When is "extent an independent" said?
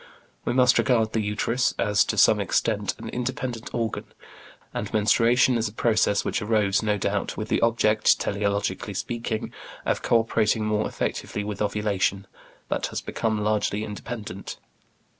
2.39-3.69